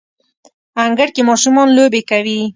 انګړ 0.83 1.09
کې 1.15 1.21
ماشومان 1.29 1.67
لوبې 1.77 2.01
کوي 2.09 2.41